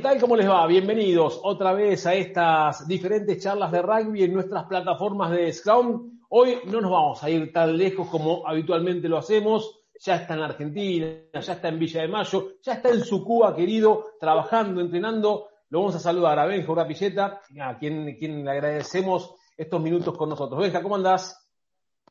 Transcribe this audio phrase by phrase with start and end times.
[0.00, 0.18] ¿qué tal?
[0.18, 0.66] ¿Cómo les va?
[0.66, 6.20] Bienvenidos otra vez a estas diferentes charlas de rugby en nuestras plataformas de Scrum.
[6.30, 9.82] Hoy no nos vamos a ir tan lejos como habitualmente lo hacemos.
[10.02, 13.54] Ya está en Argentina, ya está en Villa de Mayo, ya está en su Cuba
[13.54, 15.48] querido, trabajando, entrenando.
[15.68, 20.30] Lo vamos a saludar a Benja Urapilleta, a quien, quien le agradecemos estos minutos con
[20.30, 20.62] nosotros.
[20.62, 21.46] Benja, ¿cómo andás?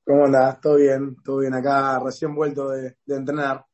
[0.06, 0.62] ¿Cómo andás?
[0.62, 1.16] ¿Todo bien?
[1.26, 2.00] ¿Todo bien acá?
[2.06, 3.66] Recién vuelto de entrenar.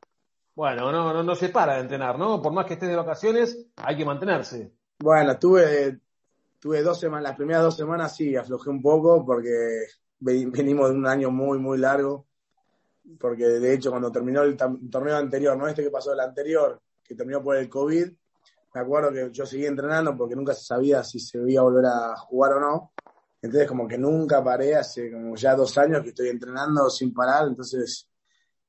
[0.55, 2.41] Bueno, no, no, no se para de entrenar, ¿no?
[2.41, 4.71] Por más que estés de vacaciones, hay que mantenerse.
[4.99, 5.99] Bueno, tuve,
[6.59, 9.85] tuve dos semanas, las primeras dos semanas sí, aflojé un poco porque
[10.19, 12.27] venimos de un año muy, muy largo.
[13.19, 17.15] Porque de hecho, cuando terminó el torneo anterior, no este que pasó el anterior, que
[17.15, 18.07] terminó por el COVID,
[18.73, 21.85] me acuerdo que yo seguí entrenando porque nunca se sabía si se iba a volver
[21.85, 22.93] a jugar o no.
[23.41, 27.47] Entonces, como que nunca paré, hace como ya dos años que estoy entrenando sin parar,
[27.47, 28.09] entonces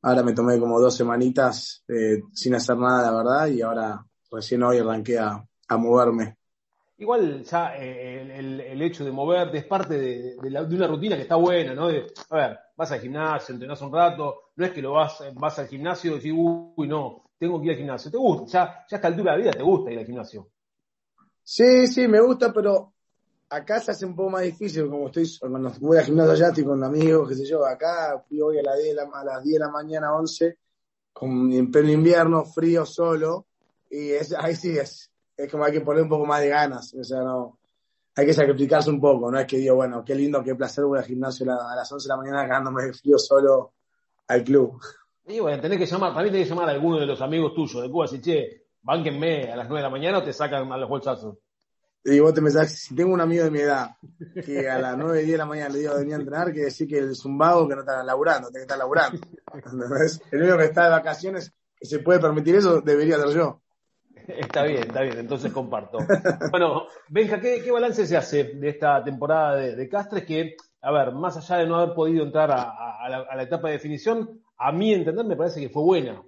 [0.07, 4.63] Ahora me tomé como dos semanitas eh, sin hacer nada, la verdad, y ahora recién
[4.63, 6.37] hoy arranqué a, a moverme.
[6.99, 10.87] Igual ya eh, el, el, hecho de moverte es parte de, de, la, de, una
[10.87, 11.89] rutina que está buena, ¿no?
[11.89, 15.59] De, a ver, vas al gimnasio, entrenás un rato, no es que lo vas, vas
[15.59, 18.09] al gimnasio y decís, uy, no, tengo que ir al gimnasio.
[18.09, 20.49] Te gusta, ya, ya a esta altura de la vida te gusta ir al gimnasio.
[21.43, 22.95] Sí, sí, me gusta, pero
[23.49, 26.65] acá se hace un poco más difícil, como estoy, cuando voy al gimnasio allá estoy
[26.65, 29.61] con amigos, qué sé yo, acá fui hoy a, la 10 a las 10 de
[29.61, 30.59] la mañana, 11,
[31.13, 33.47] con, en pleno invierno, frío, solo,
[33.91, 36.95] y es, ahí sí es, es como hay que poner un poco más de ganas,
[36.95, 37.59] o sea, no,
[38.17, 40.99] hay que sacrificarse un poco, no es que digo, bueno, qué lindo, qué placer voy
[40.99, 43.75] al gimnasio a las 11 de la mañana cagándome de frío solo
[44.29, 44.81] al club.
[45.27, 47.83] Y bueno, tenés que llamar, también tenés que llamar a alguno de los amigos tuyos
[47.83, 50.77] de Cuba, si che, bánquenme a las 9 de la mañana o te sacan a
[50.77, 51.37] los bolsazos.
[52.09, 53.97] Y vos te pensás, si tengo un amigo de mi edad
[54.45, 56.87] que a las 9, 10 de la mañana le digo venir a entrenar, que decir
[56.87, 59.19] que es un vago que no está laburando, tiene que estar laburando.
[60.31, 63.61] El único que está de vacaciones que se puede permitir eso debería ser yo.
[64.29, 65.99] Está bien, está bien, entonces comparto.
[66.53, 70.25] Bueno, Benja, ¿qué, qué balance se hace de esta temporada de, Castres?
[70.25, 73.67] Que, a ver, más allá de no haber podido entrar a, la, a la etapa
[73.67, 76.23] de definición, a mí entender me parece que fue buena.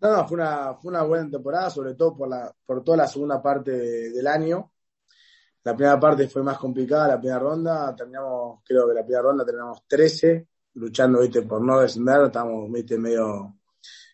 [0.00, 3.06] No, no, fue una, fue una buena temporada, sobre todo por, la, por toda la
[3.06, 4.72] segunda parte de, del año.
[5.62, 9.44] La primera parte fue más complicada, la primera ronda, terminamos, creo que la primera ronda
[9.44, 13.58] terminamos 13, luchando, viste, por no descender, estábamos, viste, medio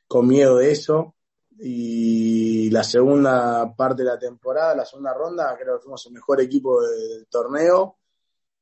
[0.08, 1.14] con miedo de eso.
[1.58, 6.40] Y la segunda parte de la temporada, la segunda ronda, creo que fuimos el mejor
[6.40, 7.98] equipo del torneo.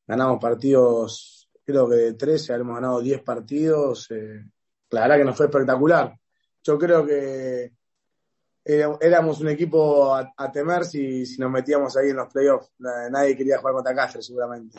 [0.06, 4.10] Ganamos partidos, creo que de 13, hemos ganado 10 partidos.
[4.10, 4.44] Eh,
[4.90, 6.14] la verdad que nos fue espectacular
[6.64, 7.72] yo creo que
[8.64, 12.72] éramos un equipo a, temer si, nos metíamos ahí en los playoffs.
[12.78, 14.78] Nadie quería jugar contra Cáceres, seguramente.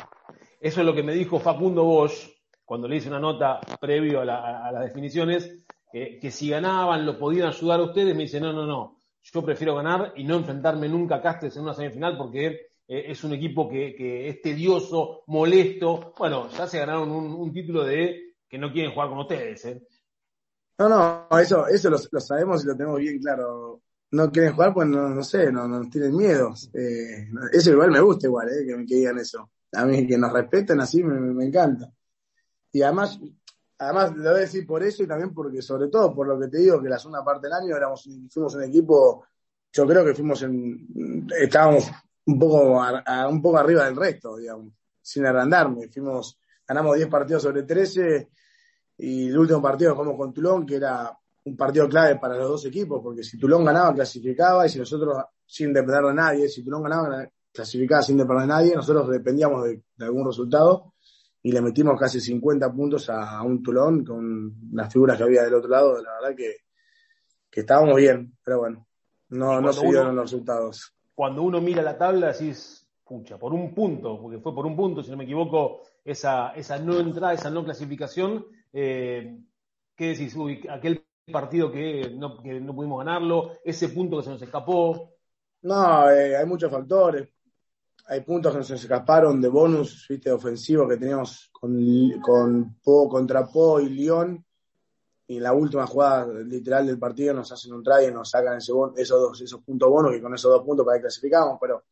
[0.60, 2.32] Eso es lo que me dijo Facundo Bosch
[2.66, 7.06] cuando le hice una nota previo a, la, a las definiciones, que, que, si ganaban
[7.06, 8.16] lo podían ayudar a ustedes.
[8.16, 11.64] Me dice, no, no, no, yo prefiero ganar y no enfrentarme nunca a Cáceres en
[11.64, 12.48] una semifinal porque
[12.88, 16.16] eh, es un equipo que, que, es tedioso, molesto.
[16.18, 19.66] Bueno, ya se ganaron un, un título de que no quieren jugar con ustedes.
[19.66, 19.84] ¿eh?
[20.78, 23.82] No, no, eso, eso lo, sabemos y lo tenemos bien claro.
[24.12, 26.54] No quieren jugar, pues no, no sé, no, no tienen miedo.
[26.74, 29.50] Eh, eso igual me gusta igual, eh, que, que, digan eso.
[29.74, 31.92] A mí que nos respeten así me, me, encanta.
[32.72, 33.20] Y además,
[33.78, 36.48] además lo voy a decir por eso y también porque, sobre todo, por lo que
[36.48, 39.26] te digo, que la segunda parte del año éramos, fuimos un equipo,
[39.72, 41.90] yo creo que fuimos en, estábamos
[42.26, 45.88] un poco, a, un poco arriba del resto, digamos, sin agrandarme.
[45.88, 46.38] Fuimos,
[46.68, 48.30] ganamos 10 partidos sobre 13
[48.98, 52.66] y el último partido jugamos con Tulón, que era un partido clave para los dos
[52.66, 56.84] equipos, porque si Tulón ganaba, clasificaba, y si nosotros, sin depender de nadie, si Tulón
[56.84, 60.94] ganaba, clasificaba sin depender de nadie, nosotros dependíamos de, de algún resultado,
[61.44, 65.44] y le metimos casi 50 puntos a, a, un Tulón con las figuras que había
[65.44, 66.56] del otro lado, la verdad que,
[67.52, 68.88] que estábamos bien, pero bueno,
[69.30, 70.94] no, no se dieron los resultados.
[71.14, 75.04] Cuando uno mira la tabla, decís, pucha, por un punto, porque fue por un punto,
[75.04, 78.46] si no me equivoco, esa, esa no entrada, esa no clasificación,
[78.78, 79.38] eh,
[79.96, 80.36] ¿qué decís?
[80.36, 85.14] Uy, aquel partido que no, que pudimos ganarlo, ese punto que se nos escapó.
[85.62, 87.30] No, eh, hay muchos factores.
[88.08, 91.74] Hay puntos que nos escaparon de bonus, viste, ofensivo que teníamos con,
[92.22, 94.46] con Po contra Po y León.
[95.28, 98.58] Y en la última jugada literal del partido nos hacen un try y nos sacan
[98.58, 101.58] ese esos, dos, esos puntos bonus y con esos dos puntos para que clasificamos.
[101.62, 101.86] Pero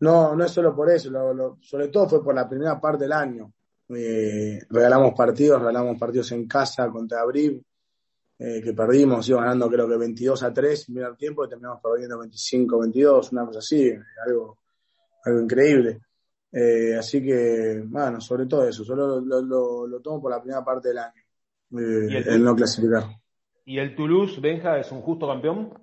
[0.00, 3.04] no, no es solo por eso, lo, lo, sobre todo fue por la primera parte
[3.04, 3.52] del año
[3.90, 7.64] eh, regalamos partidos, regalamos partidos en casa contra Abril,
[8.38, 11.80] eh, que perdimos, iba ganando creo que 22 a 3 en primer tiempo y terminamos
[11.82, 13.92] perdiendo 25 22, una cosa así,
[14.26, 14.58] algo,
[15.24, 16.00] algo increíble.
[16.52, 20.64] Eh, así que, bueno, sobre todo eso, solo lo, lo, lo tomo por la primera
[20.64, 21.22] parte del año,
[21.72, 23.04] eh, el, el, no clasificar.
[23.64, 25.74] ¿Y el Toulouse, Benja, es un justo campeón?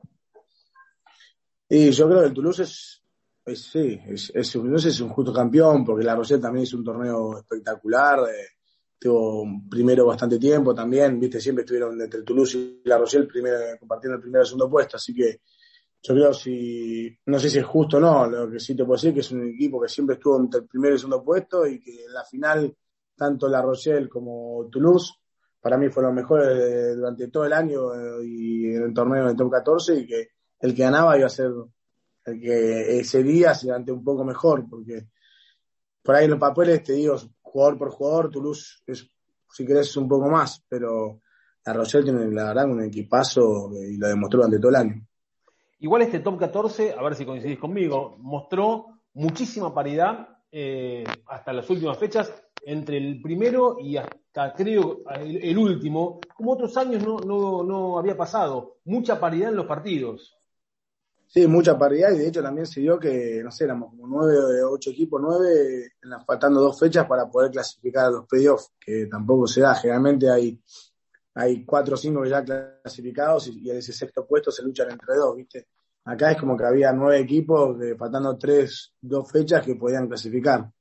[1.70, 3.05] Y yo creo que el Toulouse es,
[3.54, 8.20] sí, es, es, es un justo campeón, porque la Rochelle también hizo un torneo espectacular,
[8.30, 8.48] eh,
[8.98, 13.58] tuvo primero bastante tiempo también, viste, siempre estuvieron entre el Toulouse y la Rochelle primero,
[13.80, 15.42] compartiendo el primer y segundo puesto, así que
[16.02, 18.96] yo creo si, no sé si es justo o no, lo que sí te puedo
[18.96, 21.80] decir que es un equipo que siempre estuvo entre el primer y segundo puesto y
[21.80, 22.76] que en la final,
[23.16, 25.14] tanto La Rochelle como Toulouse,
[25.60, 29.36] para mí fueron los mejores durante todo el año eh, y en el torneo del
[29.36, 30.28] top 14 y que
[30.60, 31.52] el que ganaba iba a ser
[32.26, 35.08] el que ese día se levante un poco mejor, porque
[36.02, 39.10] por ahí en los papeles te digo, jugador por jugador, Toulouse es,
[39.50, 41.22] si querés, un poco más, pero
[41.66, 45.08] La Rochelle tiene la verdad un equipazo y lo demostró durante todo el año.
[45.80, 51.70] Igual este top 14, a ver si coincidís conmigo, mostró muchísima paridad eh, hasta las
[51.70, 52.34] últimas fechas
[52.66, 58.18] entre el primero y hasta creo el, último, como otros años no, no, no, había
[58.18, 60.35] pasado, mucha paridad en los partidos.
[61.38, 64.64] Sí, mucha paridad y de hecho también se dio que, no sé, éramos como nueve,
[64.64, 65.92] ocho equipos, nueve,
[66.26, 70.58] faltando dos fechas para poder clasificar a los playoffs, que tampoco se da, generalmente hay
[71.34, 75.36] hay cuatro o cinco ya clasificados y, en ese sexto puesto se luchan entre dos,
[75.36, 75.68] ¿viste?
[76.06, 80.72] Acá es como que había nueve equipos, de, faltando tres, dos fechas que podían clasificar.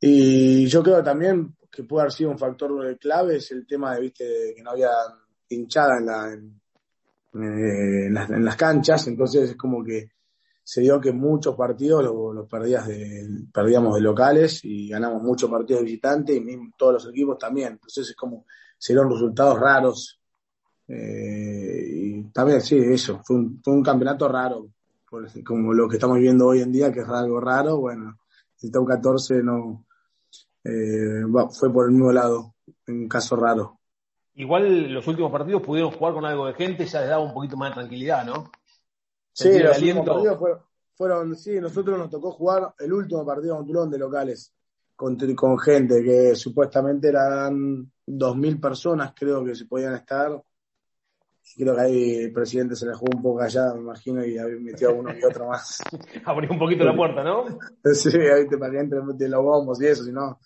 [0.00, 4.00] Y yo creo también que puede haber sido un factor clave es el tema de,
[4.00, 4.54] ¿viste?
[4.56, 4.88] que no había
[5.50, 6.40] hinchada en, la,
[7.32, 10.12] las, en las canchas, entonces es como que
[10.62, 15.80] se dio que muchos partidos los, perdías de, perdíamos de locales y ganamos muchos partidos
[15.80, 17.72] de visitantes y todos los equipos también.
[17.72, 18.46] Entonces es como
[18.78, 20.20] serán resultados raros.
[20.86, 24.70] Eh, y también, sí, eso, fue un, fue un campeonato raro,
[25.44, 28.18] como lo que estamos viendo hoy en día, que es algo raro, bueno,
[28.62, 29.86] el top 14 no
[30.64, 32.54] eh, fue por el mismo lado,
[32.86, 33.79] en un caso raro.
[34.34, 37.56] Igual los últimos partidos pudieron jugar con algo de gente, ya les daba un poquito
[37.56, 38.50] más de tranquilidad, ¿no?
[39.32, 40.60] Sí, los últimos partidos fueron,
[40.94, 44.54] fueron, sí, nosotros nos tocó jugar el último partido con Tulón de locales
[45.34, 50.42] con, gente que supuestamente eran 2.000 personas, creo que se podían estar.
[51.56, 54.90] Creo que ahí el presidente se le jugó un poco allá, me imagino, y metió
[54.90, 55.78] a uno y otro más.
[56.24, 57.44] Abrió un poquito la puerta, ¿no?
[57.94, 60.38] sí, ahí te para entre los bombos y eso, si no.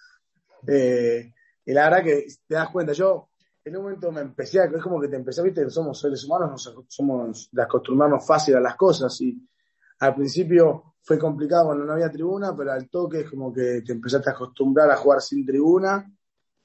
[0.66, 1.32] Eh,
[1.66, 3.30] y la verdad que te das cuenta, yo
[3.64, 6.72] en un momento me empecé a, es como que te empecé, viste, somos seres humanos,
[6.86, 9.36] somos de acostumbrarnos fácil a las cosas y
[10.00, 13.92] al principio fue complicado cuando no había tribuna, pero al toque es como que te
[13.92, 16.10] empezaste a acostumbrar a jugar sin tribuna.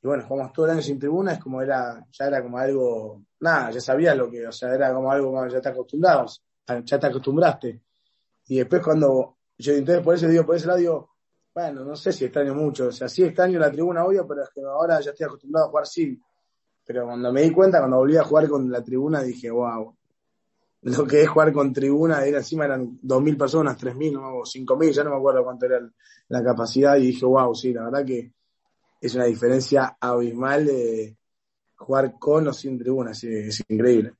[0.01, 3.23] Y bueno, jugamos todo el año sin tribuna, es como era, ya era como algo,
[3.41, 6.41] nada, ya sabías lo que, o sea, era como algo, ya te acostumbrados,
[6.85, 7.81] ya te acostumbraste.
[8.47, 11.09] Y después cuando, yo entonces por eso digo, por ese lado digo,
[11.53, 14.49] bueno, no sé si extraño mucho, o sea, sí extraño la tribuna, obvio, pero es
[14.49, 16.23] que ahora ya estoy acostumbrado a jugar sin.
[16.89, 19.95] Pero cuando me di cuenta, cuando volví a jugar con la tribuna, dije, wow,
[20.81, 25.03] lo que es jugar con tribuna, era encima eran 2.000 personas, 3.000 o 5.000, ya
[25.03, 25.87] no me acuerdo cuánto era
[26.29, 28.31] la capacidad y dije, wow, sí, la verdad que
[28.99, 31.15] es una diferencia abismal de
[31.75, 34.13] jugar con o sin tribuna, es, increíble.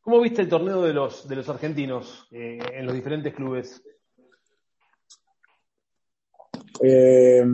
[0.00, 3.82] ¿Cómo viste el torneo de los, de los argentinos eh, en los diferentes clubes?
[6.80, 7.44] Eh,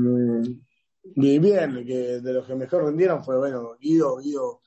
[1.04, 4.61] bien, que de los que mejor rendieron fue, bueno, Guido, Guido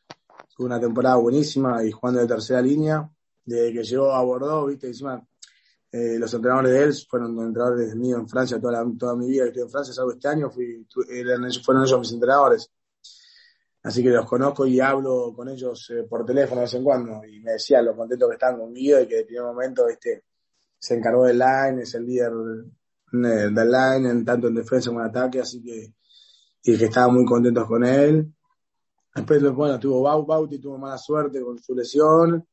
[0.55, 3.09] tuvo una temporada buenísima y jugando de tercera línea
[3.45, 5.23] desde que llegó a Bordeaux, viste, encima
[5.91, 9.49] eh, los entrenadores de él fueron entrenadores míos en Francia toda, toda mi vida que
[9.49, 10.85] estoy en Francia, salvo este año, fui,
[11.63, 12.69] fueron ellos mis entrenadores.
[13.83, 17.23] Así que los conozco y hablo con ellos eh, por teléfono de vez en cuando
[17.23, 20.23] y me decían lo contentos que estaban conmigo y que de primer momento este,
[20.77, 22.31] se encargó del line, es el líder
[23.13, 25.93] eh, del line, en, tanto en defensa como en ataque, así que,
[26.65, 28.33] y que estaban muy contentos con él.
[29.13, 32.45] Después, bueno, tuvo Bauti, tuvo mala suerte con su lesión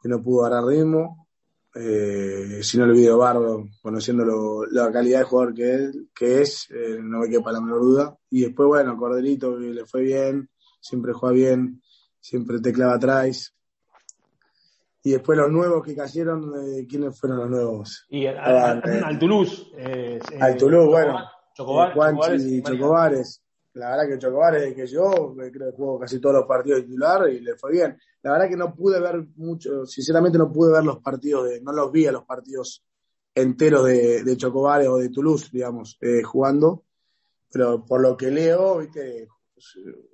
[0.00, 1.26] que no pudo dar ritmo.
[1.74, 6.70] Eh, si no lo vi Bardo, conociendo la calidad de jugador que, él, que es,
[6.70, 8.16] eh, no me quepa la menor duda.
[8.30, 10.48] Y después, bueno, Corderito, que le fue bien,
[10.80, 11.82] siempre juega bien,
[12.20, 13.54] siempre te clava atrás.
[15.02, 18.06] Y después los nuevos que cayeron, eh, ¿quiénes fueron los nuevos?
[18.10, 19.70] Y al, Toulouse.
[20.40, 21.20] al Toulouse, bueno.
[21.54, 21.94] Chocobar,
[22.38, 23.42] y Chocobares
[23.76, 26.86] la verdad que Chocobar desde que yo creo que jugó casi todos los partidos de
[26.86, 27.98] titular y le fue bien.
[28.22, 31.72] La verdad que no pude ver mucho, sinceramente no pude ver los partidos, de, no
[31.72, 32.82] los vi a los partidos
[33.34, 36.84] enteros de, de Chocobares o de Toulouse, digamos, eh, jugando.
[37.52, 39.28] Pero por lo que leo, viste,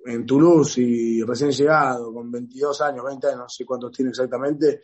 [0.06, 4.82] en Toulouse y recién llegado, con 22 años, 20 años, no sé cuántos tiene exactamente,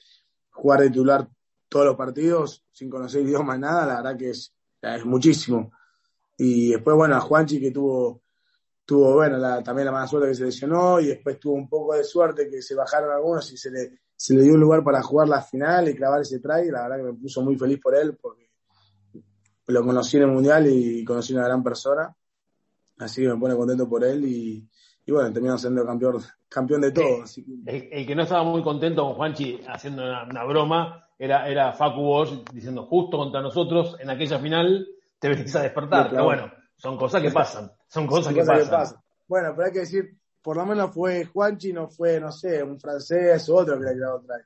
[0.51, 1.29] jugar de titular
[1.69, 4.53] todos los partidos sin conocer idioma, nada, la verdad que es
[5.05, 5.73] muchísimo.
[6.37, 8.23] Y después, bueno, a Juanchi que tuvo
[8.89, 12.03] tuvo, bueno, también la mala suerte que se lesionó y después tuvo un poco de
[12.03, 15.29] suerte que se bajaron algunos y se le, se le dio un lugar para jugar
[15.29, 16.71] la final y clavar ese try.
[16.71, 18.49] La verdad que me puso muy feliz por él porque
[19.67, 22.17] lo conocí en el Mundial y conocí una gran persona.
[23.01, 24.67] Así que me pone contento por él y,
[25.05, 27.25] y bueno, terminó siendo campeón, campeón de todo.
[27.67, 32.51] El, que no estaba muy contento con Juanchi haciendo una, broma era, era Facu Bosch
[32.55, 36.09] diciendo justo contra nosotros en aquella final te venís a despertar.
[36.09, 37.71] Pero bueno, son cosas que pasan.
[37.89, 39.01] Son cosas, que, pasan.
[39.27, 42.81] Bueno, pero hay que decir, por lo menos fue Juanchi, no fue, no sé, un
[42.81, 44.37] francés o otro que le ha otra.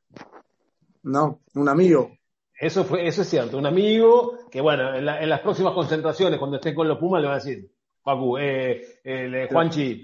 [1.05, 2.11] No, un amigo.
[2.59, 6.75] Eso fue, eso es cierto, un amigo que bueno, en, las próximas concentraciones, cuando esté
[6.75, 7.69] con los Pumas, le va a decir,
[8.03, 10.03] Facu, eh, eh Juanchi,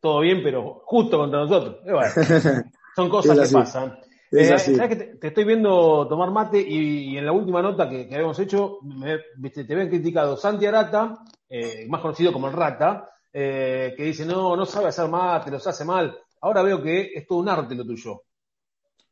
[0.00, 1.76] todo bien, pero justo contra nosotros.
[2.96, 3.98] son cosas que pasan.
[4.34, 8.78] Eh, que te, estoy viendo tomar mate y, en la última nota que, habíamos hecho,
[9.52, 11.18] te habían criticado Santi Arata,
[11.50, 15.66] eh, más conocido como el Rata, eh, que dice, no, no sabe hacer mate, los
[15.66, 16.16] hace mal.
[16.40, 18.22] Ahora veo que es todo un arte lo tuyo.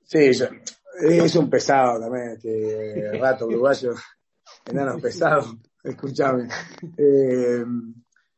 [0.02, 0.30] Sí,
[1.02, 3.92] es un pesado también, este rato uruguayo,
[4.64, 6.48] enano pesado, escúchame.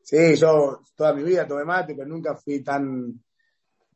[0.03, 3.23] Sí, yo toda mi vida tomé mate, pero nunca fui tan,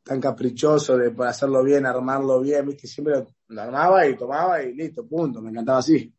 [0.07, 2.87] tan caprichoso de por hacerlo bien, armarlo bien, ¿viste?
[2.87, 6.13] Siempre lo, armaba y tomaba y listo, punto, me encantaba así.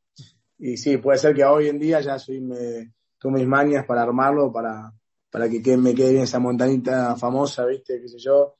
[0.59, 4.03] Y sí, puede ser que hoy en día ya soy, me, tomo mis mañas para
[4.03, 4.93] armarlo, para,
[5.31, 8.01] para que me quede bien esa montanita famosa, ¿viste?
[8.01, 8.57] Qué sé yo.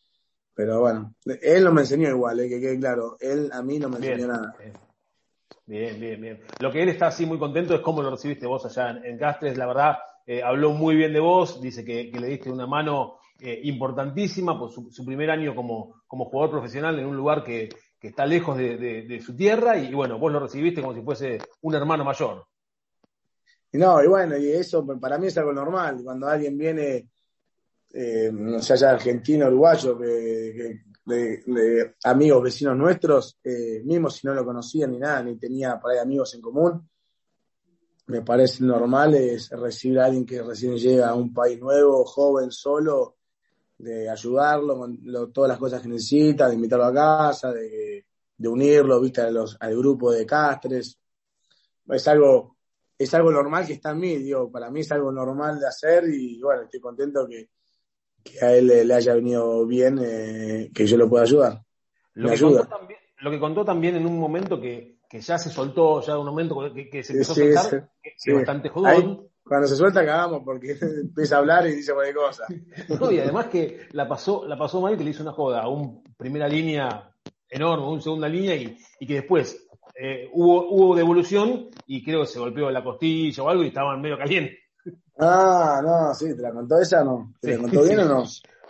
[0.55, 2.49] Pero bueno, él no me enseñó igual, ¿eh?
[2.49, 4.57] que quede claro, él a mí no me enseñó nada.
[5.67, 6.41] Bien, bien, bien.
[6.61, 9.19] Lo que él está así muy contento es cómo lo recibiste vos allá en, en
[9.19, 9.99] Castres, la verdad,
[10.31, 14.73] eh, habló muy bien de vos, dice que, le diste una mano eh, importantísima por
[14.73, 17.69] su, primer año como, como, jugador profesional en un lugar que,
[18.01, 22.05] está lejos de, su tierra y, bueno, vos lo recibiste como si fuese un hermano
[22.05, 22.47] mayor.
[23.73, 26.01] No, y bueno, y eso para mí es algo normal.
[26.03, 27.11] Cuando alguien viene,
[27.93, 34.45] eh, no sé, allá argentino, uruguayo, de, amigos, vecinos nuestros, eh, mismo si no lo
[34.45, 36.89] conocían ni nada, ni tenía por ahí amigos en común,
[38.09, 42.51] me parece normal es recibir a alguien que recién llega a un país nuevo, joven,
[42.51, 43.18] solo,
[43.79, 48.05] de ayudarlo con todas las cosas que necesita, de invitarlo a casa, de,
[48.39, 50.99] unirlo, viste, a los, al grupo de castres.
[51.89, 52.57] Es algo,
[52.99, 56.05] es algo normal que está en mí, digo, para mí es algo normal de hacer
[56.09, 57.49] y bueno, estoy contento que,
[58.43, 61.63] a él le, haya venido bien eh, que yo lo pueda ayudar.
[62.15, 62.69] Lo ayuda.
[63.21, 66.27] lo que contó también en un momento que, que ya se soltó, ya de un
[66.27, 69.29] momento que, se empezó a soltar, que es bastante jodón.
[69.49, 72.45] Cuando se suelta cagamos porque empieza a hablar y dice cualquier cosa.
[73.11, 76.03] y además que la pasó, la pasó mal y que le hizo una joda un
[76.17, 77.11] primera línea
[77.49, 79.69] enorme, un segunda línea y, y que después
[80.01, 84.01] eh, hubo, hubo devolución y creo que se golpeó la costilla o algo y estaban
[84.01, 84.59] medio caliente.
[85.19, 87.35] Ah, no, sí, ¿te la contó esa no?
[87.41, 88.25] ¿Te la contó bien o no?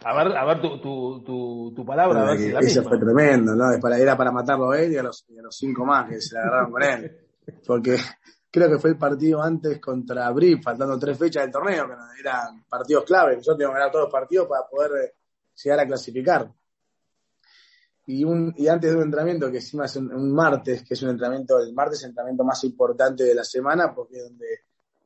[0.05, 2.99] A ver, a ver tu, tu, tu, tu palabra, a ver si la Eso fue
[2.99, 3.65] tremendo, ¿no?
[3.95, 6.43] Era para matarlo a él y a los, a los cinco más que se la
[6.43, 7.19] agarraron con él.
[7.67, 7.97] Porque
[8.51, 12.65] creo que fue el partido antes contra Brief, faltando tres fechas del torneo, que eran
[12.69, 13.37] partidos clave.
[13.37, 15.15] Nosotros teníamos que ganar todos los partidos para poder eh,
[15.63, 16.53] llegar a clasificar.
[18.07, 21.11] Y, un, y antes de un entrenamiento, que encima es un, martes, que es un
[21.11, 24.47] entrenamiento, el martes es el entrenamiento más importante de la semana, porque es donde,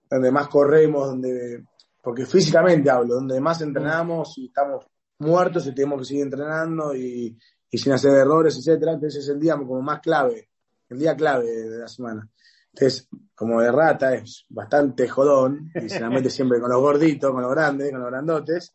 [0.09, 1.65] donde más corremos, donde
[2.03, 4.87] porque físicamente hablo, donde más entrenamos y estamos
[5.19, 7.39] muertos y tenemos que seguir entrenando y,
[7.73, 10.49] sin hacer errores, etcétera, entonces es el día como más clave,
[10.89, 12.29] el día clave de la semana.
[12.75, 17.31] Entonces, como de rata, es bastante jodón, y se la mete siempre con los gorditos,
[17.31, 18.73] con los grandes, con los grandotes.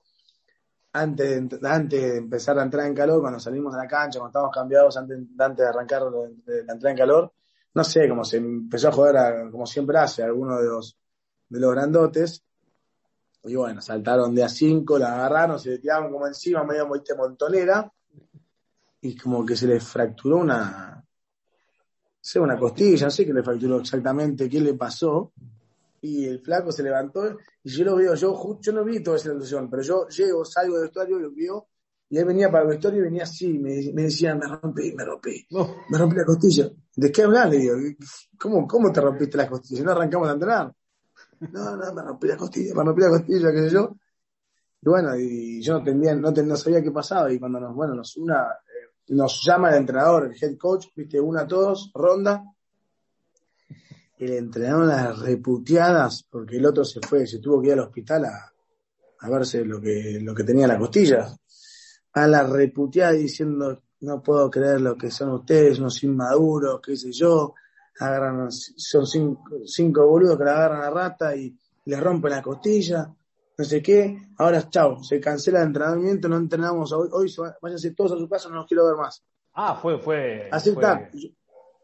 [0.93, 4.29] Antes de, antes de empezar a entrar en calor, cuando salimos de la cancha, cuando
[4.29, 6.03] estábamos cambiados, antes, antes de arrancar
[6.45, 7.33] de, la entrada en calor,
[7.73, 10.97] no sé, como se empezó a joder, como siempre hace, alguno de los,
[11.49, 12.43] de los grandotes,
[13.43, 17.91] y bueno, saltaron de a cinco, la agarraron, se le tiraron como encima, medio montonera,
[19.01, 20.96] y como que se le fracturó una,
[22.27, 25.31] sé, una costilla, no sé qué le fracturó exactamente, qué le pasó,
[26.01, 29.31] y el flaco se levantó, y yo lo veo, yo, yo no vi toda esa
[29.31, 31.67] situación, pero yo llego, salgo del vestuario, lo veo,
[32.09, 35.03] y él venía para el vestuario y venía así, me, me decía, me rompí, me
[35.05, 35.45] rompí,
[35.89, 36.69] me rompí la costilla.
[36.95, 37.49] ¿De qué hablas?
[37.49, 37.75] Le digo,
[38.39, 39.83] ¿cómo, ¿cómo te rompiste la costilla?
[39.83, 40.73] No arrancamos a entrenar.
[41.51, 43.95] No, no, me rompí la costilla, me rompí la costilla, qué sé yo.
[44.81, 47.31] Y bueno, y yo no entendía, no, no sabía qué pasaba.
[47.31, 48.47] Y cuando nos, bueno, nos una,
[49.09, 52.43] nos llama el entrenador, el head coach, viste, una a todos, ronda.
[54.19, 57.81] Y le entrenaron las reputeadas porque el otro se fue, se tuvo que ir al
[57.81, 58.51] hospital a,
[59.19, 61.27] a verse lo que, lo que tenía la costilla.
[62.13, 67.11] A la reputeada diciendo, no puedo creer lo que son ustedes, unos inmaduros, qué sé
[67.11, 67.53] yo
[67.99, 73.13] agarran, son cinco, cinco boludos que la agarran a rata y le rompen la costilla.
[73.57, 78.11] No sé qué, ahora chao, se cancela el entrenamiento, no entrenamos hoy, hoy váyanse todos
[78.11, 79.23] a su casa, no los quiero ver más.
[79.53, 80.47] Ah, fue, fue.
[80.51, 81.09] Así está.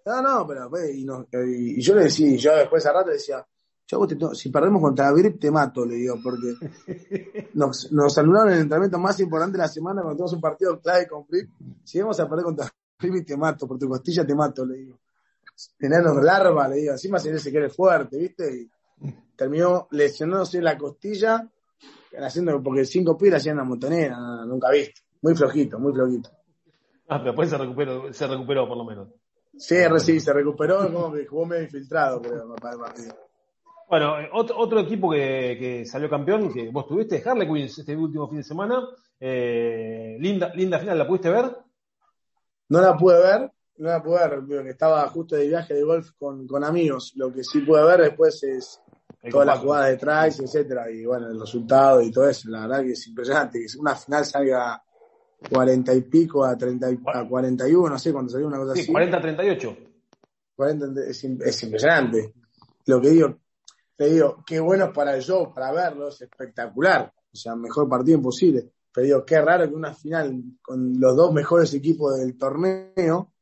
[0.05, 3.43] No, no, pero fue, y, no, y, yo le decía, yo después a rato decía,
[3.87, 8.99] yo si perdemos contra Grip te mato, le digo, porque nos, nos anularon el entrenamiento
[8.99, 11.49] más importante de la semana cuando tenemos un partido clave con Grip.
[11.83, 14.99] Si vamos a perder contra Grip te mato, por tu costilla te mato, le digo.
[15.79, 18.55] Enano larva, le digo, encima se se quiere fuerte, ¿viste?
[18.55, 18.71] Y
[19.35, 21.49] terminó lesionándose la costilla,
[22.17, 25.01] haciendo, porque el 5 pi hacía una montonera, nunca visto.
[25.21, 26.29] Muy flojito, muy flojito.
[27.07, 29.09] Ah, pero después se recuperó, se recuperó por lo menos.
[29.57, 33.15] Sí, sí, se recuperó, como que jugó medio infiltrado, creo, para el partido.
[33.89, 38.27] Bueno, eh, otro, otro equipo que, que, salió campeón, que vos tuviste, Harlequins, este último
[38.27, 38.87] fin de semana.
[39.19, 41.55] Eh, linda, linda final, ¿la pudiste ver?
[42.69, 46.47] No la pude ver, no la pude ver, estaba justo de viaje de golf con,
[46.47, 47.13] con amigos.
[47.15, 48.81] Lo que sí pude ver después es
[49.29, 52.83] todas las jugadas de Trice, etcétera, y bueno, el resultado y todo eso, la verdad
[52.83, 54.83] que es impresionante, que una final salga
[55.49, 58.91] 40 y pico a, 30 a 41, no sé, cuando salió una cosa sí, así.
[58.91, 59.77] 40 a 38.
[60.55, 62.33] 40, es, es, impresionante.
[62.85, 63.37] Lo que digo,
[63.95, 67.11] te digo, qué bueno para el show, para verlo, es espectacular.
[67.31, 68.71] O sea, mejor partido imposible.
[68.93, 73.32] Pero digo, qué raro que una final con los dos mejores equipos del torneo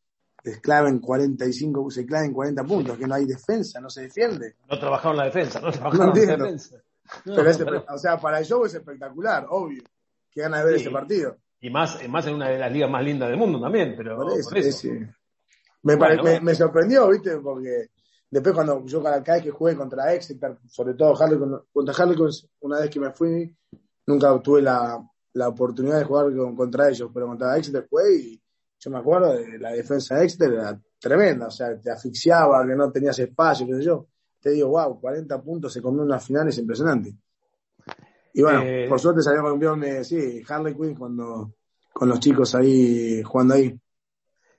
[0.62, 4.56] claven 45, se claven 40 puntos, que no hay defensa, no se defiende.
[4.70, 6.82] No trabajaron la defensa, no trabajaron la defensa.
[7.26, 9.84] pero, o sea, para el show es espectacular, obvio,
[10.32, 11.38] que gana de ver ese partido.
[11.60, 14.58] Y más, más en una de las ligas más lindas del mundo también, pero por
[14.58, 14.90] eso.
[15.84, 15.96] Me,
[16.42, 17.38] me, sorprendió, ¿viste?
[17.38, 17.90] Porque
[18.30, 21.40] después cuando yo cada vez que jugué contra Exeter, sobre todo Harley,
[21.72, 22.18] contra Harley,
[22.62, 23.56] una vez que me fui,
[24.08, 28.41] nunca tuve la, la oportunidad de jugar contra ellos, pero contra Exeter jugué y
[28.82, 32.76] yo me acuerdo de la defensa de Exeter, era tremenda, o sea, te asfixiaba, que
[32.76, 34.08] no tenías espacio, qué sé yo.
[34.42, 37.14] Te digo, wow, 40 puntos se comió en una final, es impresionante.
[38.34, 41.54] Y bueno, eh, por suerte salió campeón, eh, sí, Harley Quinn cuando,
[41.94, 43.80] con los chicos ahí jugando ahí.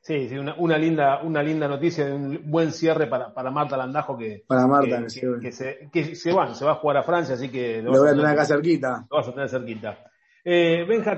[0.01, 4.17] Sí, sí una, una, linda, una linda noticia, un buen cierre para, para Marta Landajo
[4.17, 7.49] que, para Marta, que, se, que se, van, se va a jugar a Francia, así
[7.49, 9.05] que lo, voy a tener acá cerquita.
[9.11, 9.99] Lo vas a tener cerquita.
[10.45, 11.17] Eh, Benja,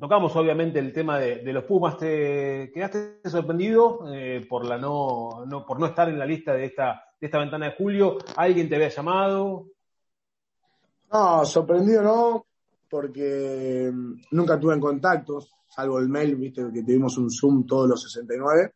[0.00, 1.96] tocamos obviamente el tema de, de, los Pumas.
[1.96, 6.64] ¿Te quedaste sorprendido eh, por la no, no, por no estar en la lista de
[6.64, 8.18] esta, de esta ventana de julio?
[8.36, 9.68] ¿Alguien te había llamado?
[11.12, 12.46] No, sorprendido no,
[12.90, 17.88] porque mm, nunca tuve en contacto, salvo el mail, viste, que tuvimos un Zoom todos
[17.88, 18.72] los 69,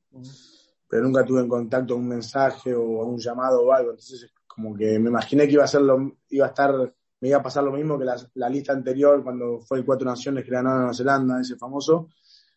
[0.88, 3.90] pero nunca tuve en contacto un mensaje o un llamado o algo.
[3.90, 7.38] Entonces, como que me imaginé que iba a ser lo, iba a estar, me iba
[7.38, 10.94] a pasar lo mismo que la, lista anterior cuando fue Cuatro Naciones que ganaron Nueva
[10.94, 12.08] Zelanda, ese famoso,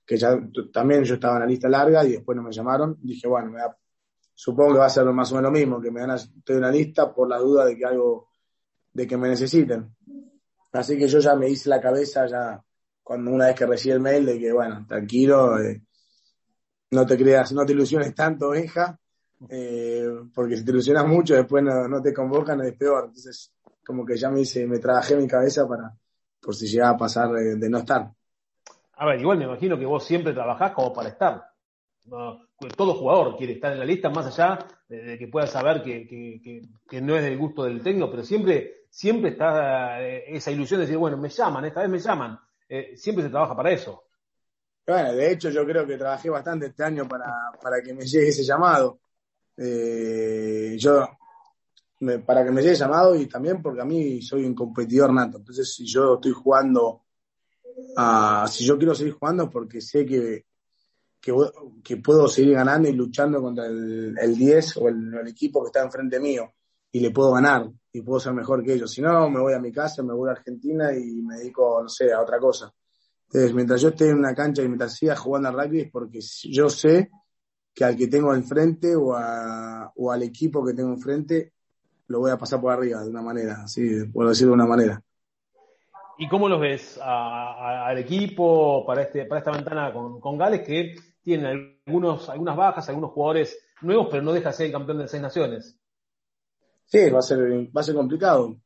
[0.06, 0.40] que ya
[0.72, 2.98] también yo estaba en la lista larga y después no me llamaron.
[3.02, 3.62] Dije, bueno, me
[4.34, 6.56] supongo que va a ser más o menos lo mismo, que me van a estoy
[6.56, 8.30] en la lista por la duda de que algo
[8.94, 9.96] de que me necesiten.
[10.74, 12.64] Así que yo ya me hice la cabeza ya
[13.04, 15.82] cuando una vez que recibí el mail de que, bueno, tranquilo, eh,
[16.92, 18.98] no te creas, no te ilusiones tanto, hija,
[19.50, 23.06] eh, porque si te ilusionas mucho después no, te convocan, es peor.
[23.06, 23.54] Entonces,
[23.86, 25.94] como que ya me hice, me trabajé mi cabeza para,
[26.42, 28.12] por si llega a pasar de, no estar.
[28.94, 31.44] A ver, igual me imagino que vos siempre trabajás como para estar.
[32.06, 36.62] todo jugador quiere estar en la lista, más allá de, que pueda saber que, que,
[36.88, 40.86] que, no es del gusto del técnico, pero siempre siempre está eh, esa ilusión de
[40.86, 42.38] decir, bueno, me llaman, esta vez me llaman.
[42.68, 44.04] Eh, siempre se trabaja para eso.
[44.86, 48.30] Bueno, de hecho yo creo que trabajé bastante este año para, para que me llegue
[48.30, 49.00] ese llamado.
[49.58, 51.08] Eh, yo,
[52.26, 55.38] para que me llegue llamado y también porque a mí soy un competidor nato.
[55.38, 57.04] Entonces, si yo estoy jugando,
[58.48, 60.46] si yo quiero seguir jugando porque sé que,
[61.20, 65.84] que, puedo seguir ganando y luchando contra el, el 10 o el, equipo que está
[65.84, 66.52] enfrente mío
[66.92, 68.92] y le puedo ganar y puedo ser mejor que ellos.
[68.92, 71.90] Si no, me voy a mi casa, me voy a Argentina y me dedico, no
[71.90, 72.74] sé, a otra cosa.
[73.28, 76.20] Entonces, mientras yo esté en una cancha y mientras siga jugando al rugby es porque
[76.50, 77.12] yo sé
[77.74, 79.16] que al que tengo enfrente o,
[79.96, 81.54] o al equipo que tengo enfrente
[82.12, 85.02] lo voy a pasar por arriba de una manera, así, por decirlo de una manera.
[86.18, 90.96] ¿Y cómo los ves al equipo para, este, para esta ventana con, con Gales que
[91.24, 95.08] tiene algunos, algunas bajas, algunos jugadores nuevos, pero no deja de ser el campeón de
[95.08, 95.80] seis naciones?
[96.86, 97.40] Sí, va a ser,
[97.76, 98.58] va a ser complicado.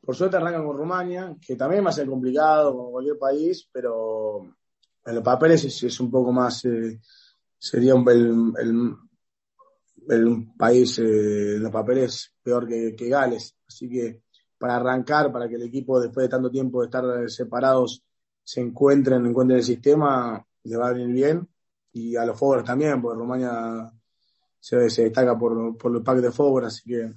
[0.00, 4.42] Por suerte arrancan con Rumania, que también va a ser complicado como cualquier país, pero
[5.04, 6.98] en los papeles es, un poco más, eh,
[7.58, 8.96] sería un, el, el,
[10.56, 13.56] país eh, en los papeles peor que, que, Gales.
[13.66, 14.22] Así que
[14.58, 18.02] para arrancar, para que el equipo después de tanto tiempo de estar separados
[18.42, 21.48] se encuentren, encuentren el sistema, le va a venir bien.
[21.92, 23.90] Y a los forwards también, porque Rumania
[24.60, 27.12] se, se destaca por, por el pack de forward, así que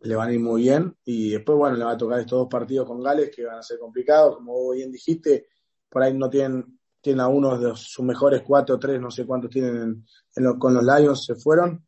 [0.00, 0.96] le van a ir muy bien.
[1.04, 3.62] Y después, bueno, le va a tocar estos dos partidos con Gales que van a
[3.62, 4.36] ser complicados.
[4.36, 5.46] Como bien dijiste,
[5.88, 9.26] por ahí no tienen, tienen a uno de sus mejores cuatro o tres, no sé
[9.26, 10.04] cuántos tienen
[10.58, 11.84] con los Lions, se fueron.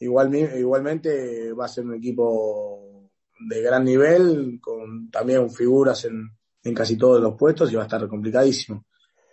[0.00, 3.10] Igual, igualmente va a ser un equipo
[3.48, 6.30] de gran nivel, con también figuras en,
[6.64, 8.84] en casi todos los puestos y va a estar complicadísimo.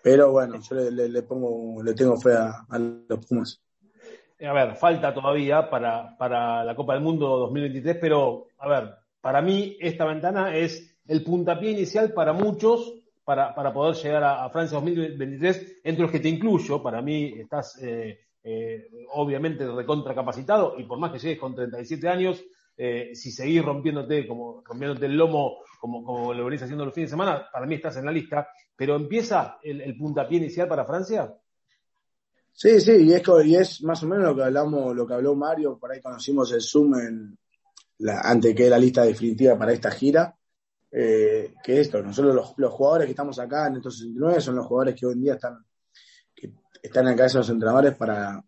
[0.04, 3.62] Pero bueno, yo le, pongo, le tengo fe a, los Pumas.
[4.40, 9.42] A ver, falta todavía para, para la Copa del Mundo 2023, pero a ver, para
[9.42, 14.78] mí esta ventana es el puntapié inicial para muchos para, para poder llegar a, Francia
[14.80, 20.84] 2023, entre los que te incluyo, para mí estás eh, eh, obviamente recontra capacitado y
[20.84, 22.42] por más que llegues con 37 años,
[22.78, 27.10] eh, si seguís rompiéndote, como, rompiéndote el lomo como, como lo venís haciendo los fines
[27.10, 30.86] de semana, para mí estás en la lista, pero empieza el, el puntapié inicial para
[30.86, 31.36] Francia.
[32.54, 35.92] Sí, sí, y es, más o menos lo que hablamos, lo que habló Mario, por
[35.92, 36.94] ahí conocimos el Zoom
[38.24, 40.34] antes que la lista definitiva para esta gira,
[40.90, 44.66] eh, que esto, nosotros los, los, jugadores que estamos acá en estos 69 son los
[44.66, 45.67] jugadores que hoy en día están,
[46.88, 48.44] que están en la cabeza de los entrenadores para,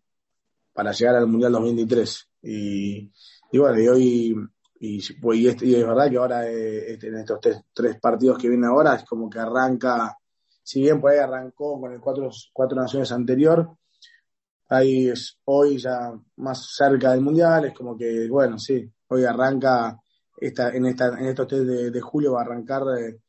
[0.72, 2.28] para llegar al Mundial 2023.
[2.42, 3.12] Y,
[3.52, 4.36] y bueno, y hoy
[4.82, 4.98] y,
[5.46, 7.38] este, y, es verdad que ahora eh, este, en estos
[7.74, 10.16] tres, partidos que vienen ahora es como que arranca,
[10.62, 13.76] si bien por ahí arrancó con el cuatro, cuatro naciones anterior,
[14.70, 20.00] ahí es hoy ya más cerca del mundial, es como que, bueno, sí, hoy arranca
[20.38, 23.20] esta, en, esta, en estos tres de, julio va a arrancar eh,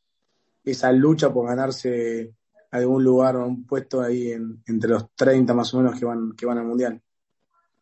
[0.64, 2.34] esa lucha por ganarse
[2.72, 6.46] algún lugar o un puesto ahí entre los 30 más o menos que van, que
[6.46, 7.02] van al mundial.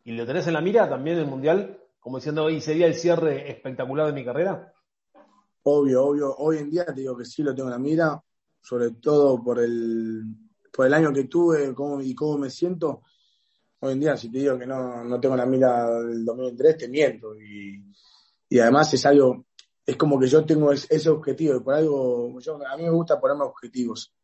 [0.04, 1.80] ¿Y lo tenés en la mira también el mundial?
[2.00, 4.72] como diciendo, ¿y sería el cierre espectacular de mi carrera?
[5.62, 6.34] Obvio, obvio.
[6.38, 8.22] Hoy en día te digo que sí lo tengo en la mira,
[8.60, 10.24] sobre todo por el,
[10.72, 13.02] por el año que tuve cómo, y cómo me siento.
[13.80, 16.88] Hoy en día, si te digo que no, no tengo la mira del 2003, te
[16.88, 17.38] miento.
[17.38, 17.84] Y,
[18.48, 19.44] y además es algo,
[19.84, 21.56] es como que yo tengo ese objetivo.
[21.56, 22.30] Y por algo,
[22.66, 24.14] a mí me gusta ponerme objetivos.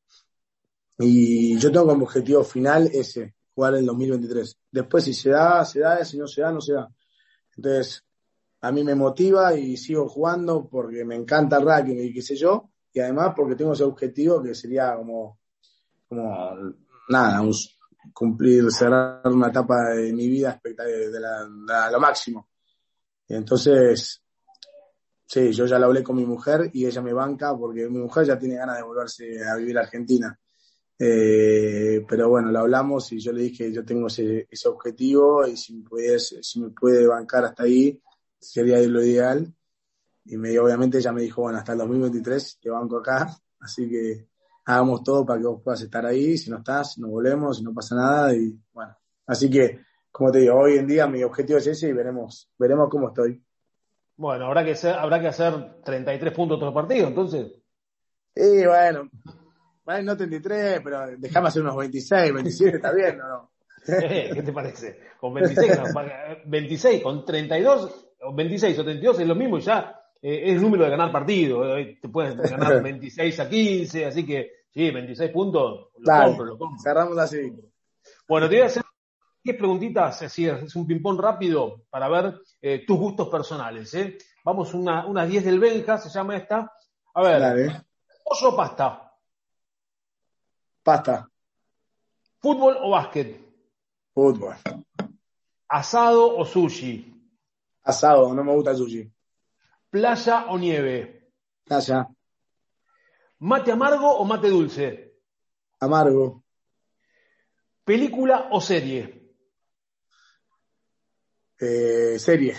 [0.99, 4.59] Y yo tengo como objetivo final ese, jugar el 2023.
[4.71, 6.89] Después, si se da, se da, si no se da, no se da.
[7.57, 8.05] Entonces,
[8.61, 12.37] a mí me motiva y sigo jugando porque me encanta el rugby y qué sé
[12.37, 15.39] yo, y además porque tengo ese objetivo que sería como,
[16.09, 16.55] como
[17.09, 17.43] nada,
[18.13, 22.49] cumplir, cerrar una etapa de mi vida de, la, lo máximo.
[23.29, 24.23] Entonces,
[25.27, 28.27] sí, yo ya lo hablé con mi mujer y ella me banca porque mi mujer
[28.27, 30.39] ya tiene ganas de volverse a vivir a Argentina.
[30.99, 35.47] Eh, pero bueno, lo hablamos y yo le dije que yo tengo ese, ese objetivo
[35.47, 38.01] y si me, puede, si me puede bancar hasta ahí,
[38.39, 39.53] sería lo ideal.
[40.25, 43.29] Y me, obviamente ella me dijo, bueno, hasta el 2023 te banco acá,
[43.61, 44.27] así que
[44.65, 47.73] hagamos todo para que vos puedas estar ahí, si no estás, nos volvemos, si no
[47.73, 49.81] pasa nada y bueno, así que,
[50.11, 53.41] como te digo, hoy en día mi objetivo es ese y veremos, veremos cómo estoy.
[54.17, 57.53] Bueno, habrá que, ser, habrá que hacer 33 puntos otro partido, entonces.
[58.35, 59.11] Sí, bueno,
[59.87, 63.51] Vale, no 33, pero dejame hacer unos 26, 27, ¿está bien o no?
[63.89, 64.99] Eh, ¿Qué te parece?
[65.21, 65.79] Con 26,
[66.45, 70.91] 26, con 32, 26 o 32 es lo mismo ya eh, es el número de
[70.91, 71.79] ganar partido.
[71.79, 76.59] Eh, te puedes ganar 26 a 15, así que sí, 26 puntos, lo compro, lo
[76.59, 76.83] compro.
[76.83, 77.53] Cerramos así.
[78.27, 78.83] Bueno, te voy a hacer
[79.45, 82.41] 10 preguntitas, así es un ping-pong rápido para ver
[82.85, 83.97] tus gustos personales.
[84.45, 86.73] Vamos, una, unas 10 del Benja, se llama esta.
[87.15, 87.85] A ver,
[88.25, 89.06] pollo o pasta.
[90.87, 91.29] Pasta.
[92.39, 93.43] ¿Fútbol o básquet?
[94.15, 94.55] Fútbol.
[95.69, 97.13] ¿Asado o sushi?
[97.83, 99.13] Asado, no me gusta el sushi.
[99.91, 101.33] ¿Playa o nieve?
[101.65, 102.07] Playa.
[103.41, 105.19] ¿Mate amargo o mate dulce?
[105.81, 106.45] Amargo.
[107.85, 109.35] ¿Película o serie?
[111.59, 112.55] Eh, serie.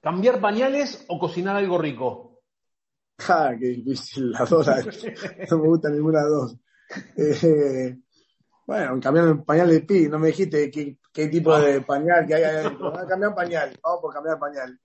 [0.00, 2.42] ¿Cambiar pañales o cocinar algo rico?
[3.18, 4.68] Ja, qué difícil, las dos.
[5.50, 6.62] no me gusta ninguna de las dos.
[7.16, 7.96] Eh,
[8.66, 12.34] bueno, cambiar el pañal de pi, no me dijiste qué, qué tipo de pañal que
[12.34, 12.90] hay adentro.
[12.90, 14.78] Vamos a cambiar pañal, vamos por cambiar pañal.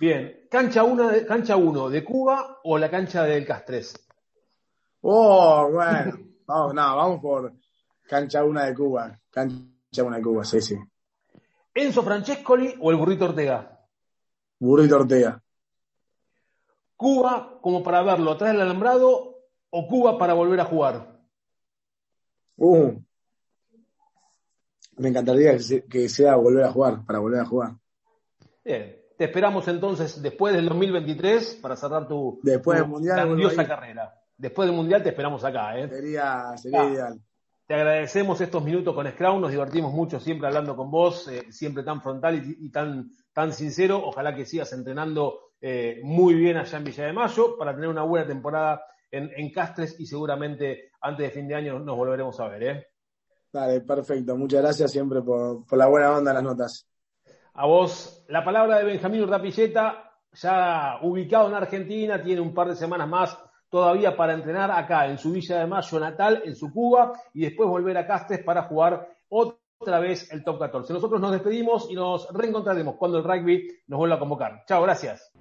[0.00, 3.94] Bien, cancha 1 de, cancha uno de Cuba o la cancha del Castres.
[5.02, 7.52] Oh, bueno, vamos, no, vamos por
[8.08, 9.20] cancha 1 de Cuba.
[9.30, 10.76] Cancha 1 de Cuba, sí, sí.
[11.74, 13.78] ¿Enzo Francescoli o el burrito Ortega?
[14.58, 15.42] Burrito Ortega.
[16.96, 19.36] Cuba como para verlo atrás del alambrado
[19.70, 21.09] o Cuba para volver a jugar.
[22.60, 22.92] Uh,
[24.98, 25.56] me encantaría
[25.88, 27.70] que sea volver a jugar, para volver a jugar.
[28.62, 34.14] Bien, te esperamos entonces después del 2023 para cerrar tu, después del mundial, grandiosa carrera.
[34.36, 35.88] Después del mundial te esperamos acá, ¿eh?
[35.88, 37.20] Sería, sería ideal.
[37.66, 41.82] te agradecemos estos minutos con Scrum, nos divertimos mucho siempre hablando con vos, eh, siempre
[41.82, 44.02] tan frontal y, tan, tan sincero.
[44.04, 48.02] Ojalá que sigas entrenando eh, muy bien allá en Villa de Mayo para tener una
[48.02, 52.62] buena temporada en, Castres y seguramente antes de fin de año nos volveremos a ver.
[52.62, 52.86] ¿eh?
[53.52, 54.36] Dale, perfecto.
[54.36, 56.86] Muchas gracias siempre por, por la buena onda en las notas.
[57.54, 62.76] A vos, la palabra de Benjamín Urdapilleta, ya ubicado en Argentina, tiene un par de
[62.76, 67.12] semanas más todavía para entrenar acá en su Villa de Mayo natal, en su Cuba,
[67.32, 70.92] y después volver a Castres para jugar otra vez el top 14.
[70.92, 74.64] Nosotros nos despedimos y nos reencontraremos cuando el rugby nos vuelva a convocar.
[74.66, 75.32] Chao, gracias.